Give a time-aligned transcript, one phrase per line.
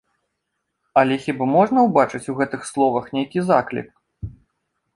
[1.01, 3.89] Але хіба можна ўбачыць у гэтых словах нейкі заклік?